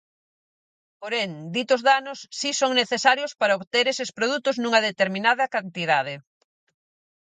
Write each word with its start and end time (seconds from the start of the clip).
Porén, 1.01 1.31
ditos 1.55 1.81
danos 1.89 2.19
si 2.39 2.49
son 2.59 2.71
necesarios 2.81 3.31
para 3.39 3.57
obter 3.59 3.85
eses 3.93 4.09
produtos 4.17 4.55
nunha 4.57 4.83
determinada 4.89 5.51
cantidade. 5.55 6.13